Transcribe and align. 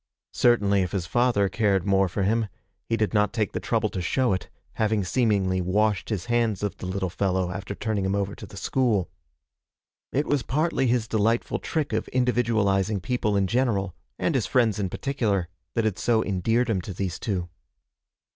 Certainly 0.33 0.81
if 0.81 0.93
his 0.93 1.05
father 1.05 1.47
cared 1.47 1.85
more 1.85 2.09
for 2.09 2.23
him, 2.23 2.47
he 2.89 2.97
did 2.97 3.13
not 3.13 3.31
take 3.31 3.51
the 3.51 3.59
trouble 3.59 3.89
to 3.89 4.01
show 4.01 4.33
it, 4.33 4.49
having 4.81 5.03
seemingly 5.03 5.61
washed 5.61 6.09
his 6.09 6.25
hands 6.25 6.63
of 6.63 6.75
the 6.77 6.87
little 6.87 7.07
fellow 7.11 7.51
after 7.51 7.75
turning 7.75 8.03
him 8.03 8.15
over 8.15 8.33
to 8.33 8.47
the 8.47 8.57
school. 8.57 9.11
It 10.11 10.25
was 10.25 10.41
partly 10.41 10.87
his 10.87 11.07
delightful 11.07 11.59
trick 11.59 11.93
of 11.93 12.07
individualizing 12.07 12.99
people 12.99 13.37
in 13.37 13.45
general, 13.45 13.93
and 14.17 14.33
his 14.33 14.47
friends 14.47 14.79
in 14.79 14.89
particular, 14.89 15.49
that 15.75 15.85
had 15.85 15.99
so 15.99 16.23
endeared 16.23 16.67
him 16.67 16.81
to 16.81 16.93
these 16.95 17.19
two. 17.19 17.49